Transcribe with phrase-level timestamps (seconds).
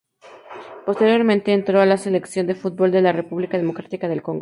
[0.87, 4.39] Posteriormente entrenó a la Selección de fútbol de la República Democrática del Congo.